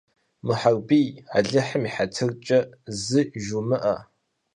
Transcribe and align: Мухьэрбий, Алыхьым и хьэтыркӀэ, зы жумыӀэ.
Мухьэрбий, 0.45 1.07
Алыхьым 1.35 1.83
и 1.87 1.89
хьэтыркӀэ, 1.93 2.59
зы 3.03 3.21
жумыӀэ. 3.43 3.95